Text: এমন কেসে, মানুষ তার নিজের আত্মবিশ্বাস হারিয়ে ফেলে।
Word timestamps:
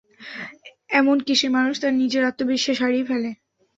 এমন 0.91 1.17
কেসে, 1.27 1.47
মানুষ 1.57 1.75
তার 1.79 1.93
নিজের 2.01 2.27
আত্মবিশ্বাস 2.29 2.77
হারিয়ে 2.83 3.07
ফেলে। 3.09 3.29